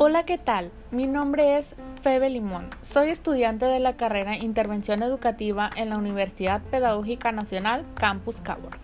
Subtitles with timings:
[0.00, 0.70] Hola, ¿qué tal?
[0.92, 2.70] Mi nombre es Febe Limón.
[2.82, 8.78] Soy estudiante de la carrera Intervención Educativa en la Universidad Pedagógica Nacional Campus Cabor.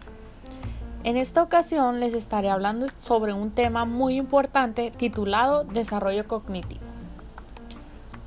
[1.04, 6.82] En esta ocasión les estaré hablando sobre un tema muy importante titulado Desarrollo Cognitivo.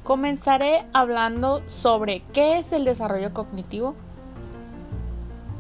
[0.06, 3.96] Comenzaré hablando sobre qué es el desarrollo cognitivo.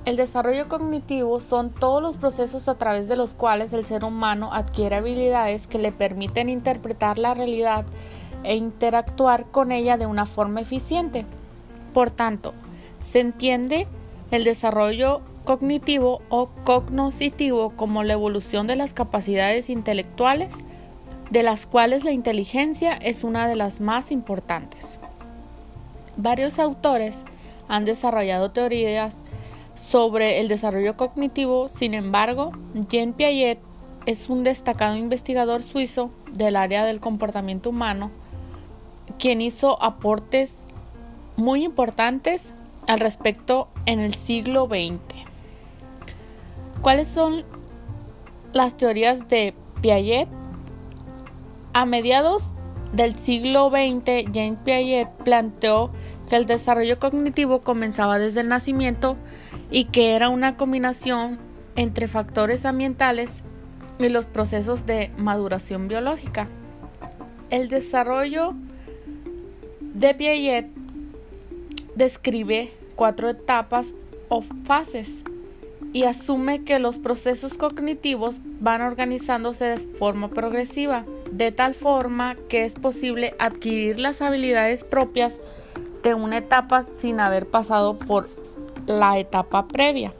[0.07, 4.53] El desarrollo cognitivo son todos los procesos a través de los cuales el ser humano
[4.53, 7.83] adquiere habilidades que le permiten interpretar la realidad
[8.45, 11.25] e interactuar con ella de una forma eficiente.
[11.93, 12.53] Por tanto,
[13.03, 13.85] se entiende
[14.31, 20.55] el desarrollo cognitivo o cognoscitivo como la evolución de las capacidades intelectuales,
[21.31, 25.01] de las cuales la inteligencia es una de las más importantes.
[26.15, 27.25] Varios autores
[27.67, 29.21] han desarrollado teorías
[29.77, 32.51] sobre el desarrollo cognitivo, sin embargo,
[32.89, 33.59] Jean Piaget
[34.05, 38.11] es un destacado investigador suizo del área del comportamiento humano,
[39.19, 40.65] quien hizo aportes
[41.35, 42.53] muy importantes
[42.87, 44.99] al respecto en el siglo XX.
[46.81, 47.43] ¿Cuáles son
[48.53, 50.27] las teorías de Piaget?
[51.73, 52.43] A mediados
[52.93, 55.91] del siglo XX, Jean Piaget planteó
[56.29, 59.17] que el desarrollo cognitivo comenzaba desde el nacimiento
[59.71, 61.39] y que era una combinación
[61.75, 63.43] entre factores ambientales
[63.99, 66.47] y los procesos de maduración biológica.
[67.49, 68.53] El desarrollo
[69.79, 70.67] de Piaget
[71.95, 73.93] describe cuatro etapas
[74.29, 75.23] o fases
[75.93, 82.65] y asume que los procesos cognitivos van organizándose de forma progresiva, de tal forma que
[82.65, 85.39] es posible adquirir las habilidades propias
[86.03, 88.29] de una etapa sin haber pasado por
[88.85, 90.13] la etapa previa.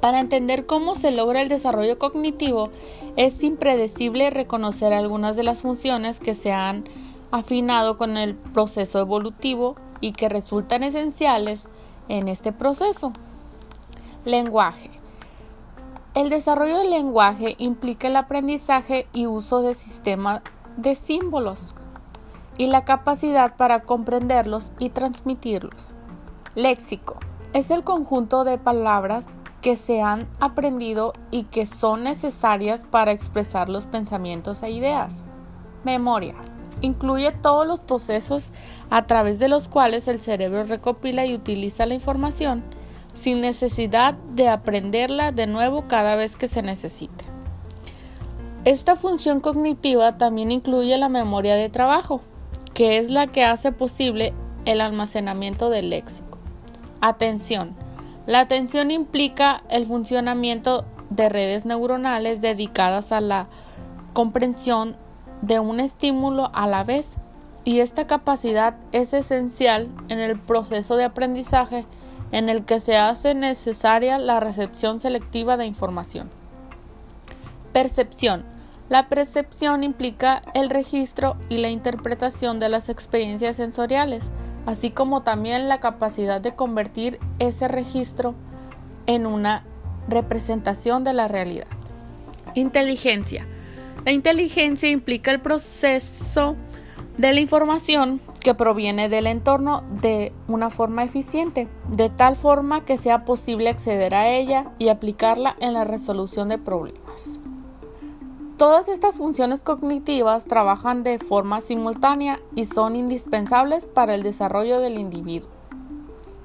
[0.00, 2.70] Para entender cómo se logra el desarrollo cognitivo,
[3.16, 6.84] es impredecible reconocer algunas de las funciones que se han
[7.30, 11.68] afinado con el proceso evolutivo y que resultan esenciales
[12.08, 13.12] en este proceso.
[14.24, 14.90] Lenguaje.
[16.14, 20.42] El desarrollo del lenguaje implica el aprendizaje y uso de sistemas
[20.76, 21.74] de símbolos
[22.58, 25.94] y la capacidad para comprenderlos y transmitirlos.
[26.54, 27.16] Léxico
[27.52, 29.26] es el conjunto de palabras
[29.60, 35.24] que se han aprendido y que son necesarias para expresar los pensamientos e ideas.
[35.84, 36.34] Memoria
[36.80, 38.50] incluye todos los procesos
[38.90, 42.64] a través de los cuales el cerebro recopila y utiliza la información
[43.14, 47.24] sin necesidad de aprenderla de nuevo cada vez que se necesite.
[48.64, 52.20] Esta función cognitiva también incluye la memoria de trabajo,
[52.74, 54.32] que es la que hace posible
[54.64, 56.38] el almacenamiento del léxico.
[57.00, 57.74] Atención.
[58.26, 63.48] La atención implica el funcionamiento de redes neuronales dedicadas a la
[64.12, 64.96] comprensión
[65.42, 67.16] de un estímulo a la vez
[67.64, 71.86] y esta capacidad es esencial en el proceso de aprendizaje
[72.30, 76.30] en el que se hace necesaria la recepción selectiva de información.
[77.72, 78.44] Percepción.
[78.92, 84.30] La percepción implica el registro y la interpretación de las experiencias sensoriales,
[84.66, 88.34] así como también la capacidad de convertir ese registro
[89.06, 89.64] en una
[90.08, 91.68] representación de la realidad.
[92.54, 93.46] Inteligencia.
[94.04, 96.54] La inteligencia implica el proceso
[97.16, 102.98] de la información que proviene del entorno de una forma eficiente, de tal forma que
[102.98, 107.31] sea posible acceder a ella y aplicarla en la resolución de problemas.
[108.62, 114.98] Todas estas funciones cognitivas trabajan de forma simultánea y son indispensables para el desarrollo del
[114.98, 115.50] individuo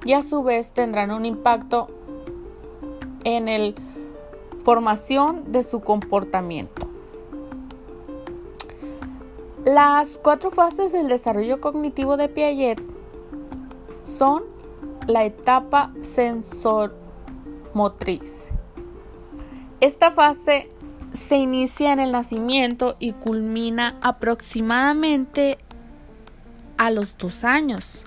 [0.04, 1.86] y a su vez tendrán un impacto
[3.22, 3.72] en la
[4.64, 6.88] formación de su comportamiento.
[9.64, 12.82] Las cuatro fases del desarrollo cognitivo de Piaget
[14.02, 14.42] son
[15.06, 18.50] la etapa sensormotriz.
[19.80, 20.68] Esta fase
[21.12, 25.58] se inicia en el nacimiento y culmina aproximadamente
[26.76, 28.02] a los dos años.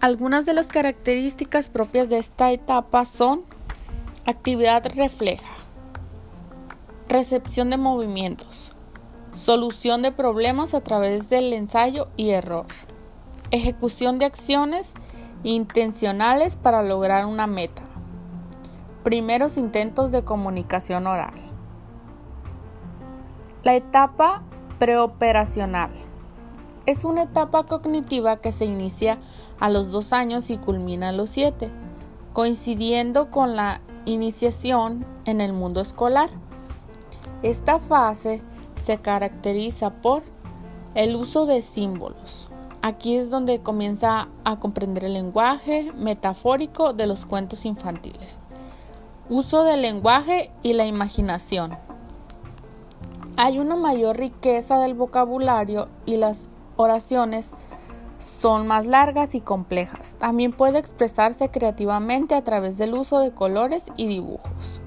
[0.00, 3.44] Algunas de las características propias de esta etapa son
[4.26, 5.48] actividad refleja,
[7.08, 8.72] recepción de movimientos,
[9.34, 12.66] solución de problemas a través del ensayo y error,
[13.50, 14.92] ejecución de acciones
[15.44, 17.82] intencionales para lograr una meta,
[19.02, 21.45] primeros intentos de comunicación oral.
[23.66, 24.44] La etapa
[24.78, 25.90] preoperacional
[26.86, 29.18] es una etapa cognitiva que se inicia
[29.58, 31.72] a los dos años y culmina a los siete,
[32.32, 36.30] coincidiendo con la iniciación en el mundo escolar.
[37.42, 38.40] Esta fase
[38.76, 40.22] se caracteriza por
[40.94, 42.48] el uso de símbolos.
[42.82, 48.38] Aquí es donde comienza a comprender el lenguaje metafórico de los cuentos infantiles.
[49.28, 51.84] Uso del lenguaje y la imaginación.
[53.38, 57.52] Hay una mayor riqueza del vocabulario y las oraciones
[58.18, 60.16] son más largas y complejas.
[60.18, 64.80] También puede expresarse creativamente a través del uso de colores y dibujos.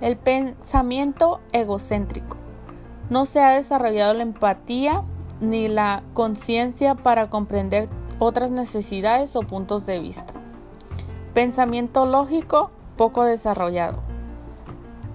[0.00, 2.36] El pensamiento egocéntrico.
[3.10, 5.02] No se ha desarrollado la empatía
[5.40, 7.88] ni la conciencia para comprender
[8.20, 10.34] otras necesidades o puntos de vista.
[11.34, 14.11] Pensamiento lógico poco desarrollado.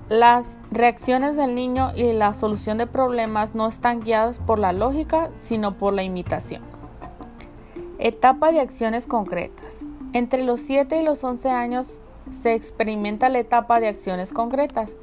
[0.09, 5.29] Las reacciones del niño y la solución de problemas no están guiadas por la lógica,
[5.35, 6.61] sino por la imitación.
[7.99, 9.85] Etapa de acciones concretas.
[10.13, 11.99] Entre los 7 y los 11 años
[12.29, 14.95] se experimenta la etapa de acciones concretas.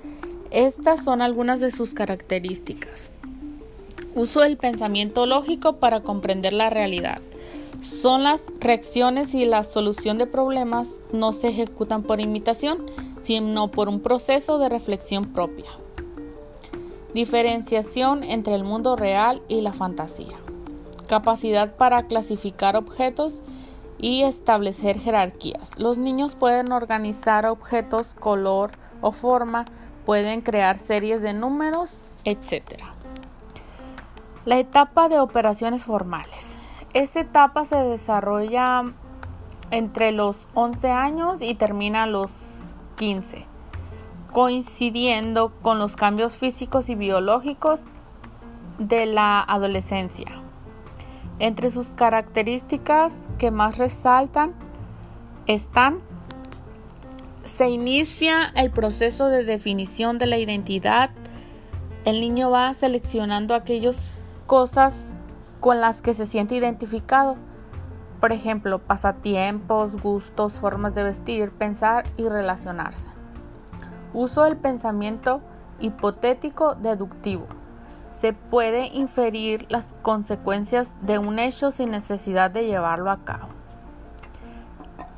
[0.51, 3.11] Estas son algunas de sus características.
[4.15, 7.21] Uso del pensamiento lógico para comprender la realidad.
[7.83, 12.87] Son las reacciones y la solución de problemas no se ejecutan por imitación,
[13.25, 15.71] sino por un proceso de reflexión propia.
[17.13, 20.39] Diferenciación entre el mundo real y la fantasía
[21.05, 23.43] capacidad para clasificar objetos
[23.99, 25.79] y establecer jerarquías.
[25.79, 29.65] Los niños pueden organizar objetos, color o forma,
[30.05, 32.83] pueden crear series de números, etc.
[34.45, 36.55] La etapa de operaciones formales.
[36.93, 38.93] Esta etapa se desarrolla
[39.71, 42.64] entre los 11 años y termina los
[42.97, 43.47] 15,
[44.33, 47.81] coincidiendo con los cambios físicos y biológicos
[48.79, 50.41] de la adolescencia.
[51.39, 54.55] Entre sus características que más resaltan
[55.47, 56.01] están
[57.45, 61.11] se inicia el proceso de definición de la identidad.
[62.05, 63.99] El niño va seleccionando aquellas
[64.47, 65.15] cosas
[65.61, 67.37] con las que se siente identificado.
[68.25, 73.11] Por ejemplo, pasatiempos, gustos, formas de vestir, pensar y relacionarse.
[74.15, 75.43] Uso del pensamiento
[75.79, 77.45] hipotético deductivo
[78.09, 83.49] se puede inferir las consecuencias de un hecho sin necesidad de llevarlo a cabo.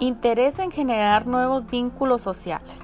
[0.01, 2.81] Interés en generar nuevos vínculos sociales.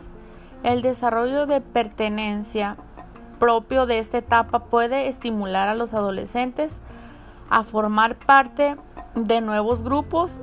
[0.62, 2.76] El desarrollo de pertenencia
[3.40, 6.80] propio de esta etapa puede estimular a los adolescentes
[7.50, 10.38] a formar parte de nuevos grupos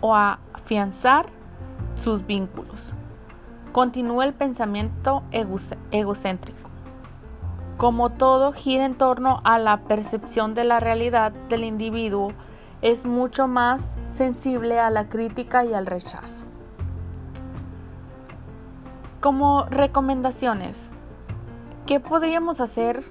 [0.00, 1.26] o afianzar
[1.94, 2.92] sus vínculos.
[3.72, 6.70] Continúa el pensamiento egocéntrico.
[7.76, 12.32] Como todo gira en torno a la percepción de la realidad del individuo,
[12.82, 13.82] es mucho más
[14.16, 16.46] sensible a la crítica y al rechazo.
[19.20, 20.90] Como recomendaciones,
[21.86, 23.04] ¿qué podríamos hacer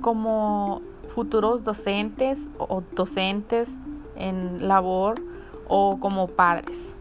[0.00, 3.78] como futuros docentes o docentes
[4.18, 5.22] en labor
[5.68, 6.94] o como padres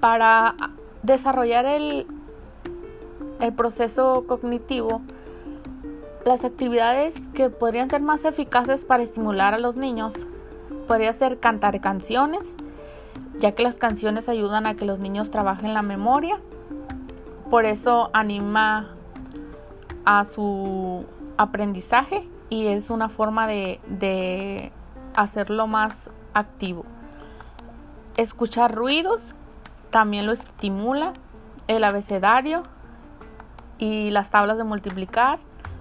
[0.00, 0.54] para
[1.02, 2.06] desarrollar el,
[3.40, 5.02] el proceso cognitivo?
[6.24, 10.14] Las actividades que podrían ser más eficaces para estimular a los niños
[10.86, 12.56] podría ser cantar canciones,
[13.38, 16.40] ya que las canciones ayudan a que los niños trabajen la memoria.
[17.50, 18.96] Por eso anima
[20.04, 21.04] a su
[21.36, 24.72] aprendizaje y es una forma de, de
[25.16, 26.84] hacerlo más activo.
[28.16, 29.34] Escuchar ruidos
[29.90, 31.12] también lo estimula.
[31.68, 32.62] El abecedario
[33.78, 35.40] y las tablas de multiplicar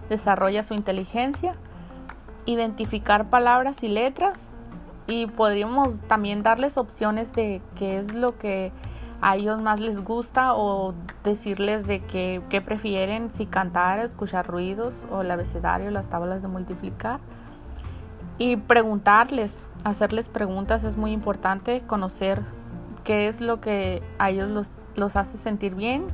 [0.10, 1.54] desarrolla su inteligencia,
[2.46, 4.48] identificar palabras y letras
[5.08, 8.72] y podríamos también darles opciones de qué es lo que
[9.22, 15.22] a ellos más les gusta o decirles de qué, prefieren, si cantar, escuchar ruidos o
[15.22, 17.20] el abecedario, las tablas de multiplicar.
[18.38, 22.42] Y preguntarles, hacerles preguntas es muy importante, conocer
[23.04, 26.08] qué es lo que a ellos los, los hace sentir bien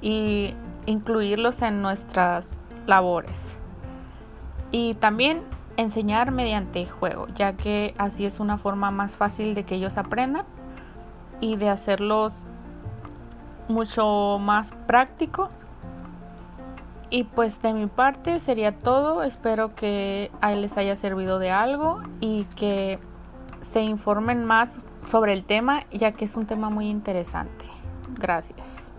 [0.00, 0.54] y
[0.86, 2.56] incluirlos en nuestras
[2.86, 3.38] labores.
[4.70, 5.44] Y también
[5.76, 10.44] enseñar mediante juego, ya que así es una forma más fácil de que ellos aprendan
[11.40, 12.32] y de hacerlos
[13.68, 15.50] mucho más prácticos.
[17.10, 19.22] Y pues de mi parte sería todo.
[19.22, 22.98] Espero que les haya servido de algo y que
[23.60, 27.64] se informen más sobre el tema, ya que es un tema muy interesante.
[28.18, 28.92] Gracias.